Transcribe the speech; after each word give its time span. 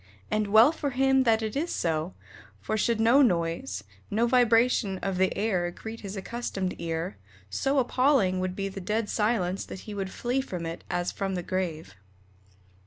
And 0.31 0.47
well 0.47 0.71
for 0.71 0.89
him 0.89 1.25
that 1.25 1.43
it 1.43 1.55
is 1.55 1.71
so, 1.71 2.15
for 2.59 2.75
should 2.75 2.99
no 2.99 3.21
noise, 3.21 3.83
no 4.09 4.25
vibration 4.25 4.97
of 5.03 5.19
the 5.19 5.31
air 5.37 5.69
greet 5.69 5.99
his 5.99 6.17
accustomed 6.17 6.73
ear, 6.79 7.17
so 7.51 7.77
appalling 7.77 8.39
would 8.39 8.55
be 8.55 8.67
the 8.67 8.81
dead 8.81 9.09
silence 9.11 9.63
that 9.63 9.81
he 9.81 9.93
would 9.93 10.09
flee 10.09 10.41
from 10.41 10.65
it 10.65 10.83
as 10.89 11.11
from 11.11 11.35
the 11.35 11.43
grave. 11.43 11.93